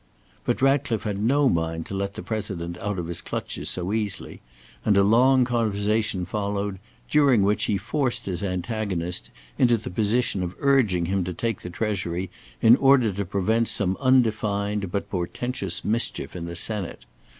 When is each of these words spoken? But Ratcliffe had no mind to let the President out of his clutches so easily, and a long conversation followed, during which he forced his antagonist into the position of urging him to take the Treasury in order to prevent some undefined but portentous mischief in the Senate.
But 0.45 0.63
Ratcliffe 0.63 1.03
had 1.03 1.19
no 1.19 1.47
mind 1.47 1.85
to 1.85 1.93
let 1.93 2.15
the 2.15 2.23
President 2.23 2.75
out 2.79 2.97
of 2.97 3.05
his 3.05 3.21
clutches 3.21 3.69
so 3.69 3.93
easily, 3.93 4.41
and 4.83 4.97
a 4.97 5.03
long 5.03 5.45
conversation 5.45 6.25
followed, 6.25 6.79
during 7.07 7.43
which 7.43 7.65
he 7.65 7.77
forced 7.77 8.25
his 8.25 8.41
antagonist 8.41 9.29
into 9.59 9.77
the 9.77 9.91
position 9.91 10.41
of 10.41 10.55
urging 10.57 11.05
him 11.05 11.23
to 11.25 11.35
take 11.35 11.61
the 11.61 11.69
Treasury 11.69 12.31
in 12.63 12.75
order 12.77 13.13
to 13.13 13.25
prevent 13.25 13.67
some 13.67 13.95
undefined 13.99 14.91
but 14.91 15.07
portentous 15.07 15.85
mischief 15.85 16.35
in 16.35 16.45
the 16.45 16.55
Senate. 16.55 17.05